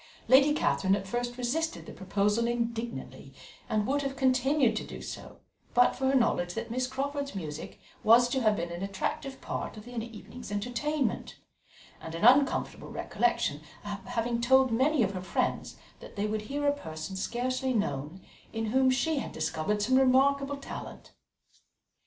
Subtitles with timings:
[0.27, 3.35] Lady Catherine at first resisted the proposal indignantly,
[3.69, 5.41] and would have continued to do so
[5.75, 9.77] but for her knowledge that Miss Crawford's music was to have been an attractive part
[9.77, 11.35] of the evening's entertainment,
[12.01, 16.65] and an uncomfortable recollection of having told many of her friends that they would hear
[16.65, 18.21] a person scarcely known,
[18.51, 21.11] in whom she had discovered some remarkable talent.